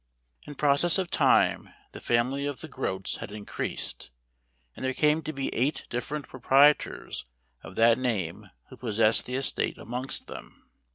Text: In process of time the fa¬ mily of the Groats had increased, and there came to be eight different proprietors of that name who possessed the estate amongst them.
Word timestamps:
In 0.47 0.55
process 0.55 0.97
of 0.97 1.11
time 1.11 1.69
the 1.91 1.99
fa¬ 1.99 2.27
mily 2.27 2.49
of 2.49 2.61
the 2.61 2.67
Groats 2.67 3.17
had 3.17 3.31
increased, 3.31 4.09
and 4.75 4.83
there 4.83 4.95
came 4.95 5.21
to 5.21 5.31
be 5.31 5.53
eight 5.53 5.83
different 5.91 6.27
proprietors 6.27 7.27
of 7.61 7.75
that 7.75 7.99
name 7.99 8.49
who 8.69 8.77
possessed 8.77 9.27
the 9.27 9.35
estate 9.35 9.77
amongst 9.77 10.25
them. 10.25 10.71